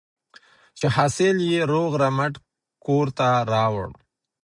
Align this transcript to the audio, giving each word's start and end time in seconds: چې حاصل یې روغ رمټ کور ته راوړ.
چې 0.79 0.85
حاصل 0.95 1.35
یې 1.51 1.59
روغ 1.71 1.91
رمټ 2.03 2.33
کور 2.85 3.07
ته 3.17 3.27
راوړ. 3.51 3.89